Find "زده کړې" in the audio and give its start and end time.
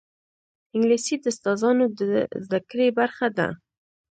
2.45-2.87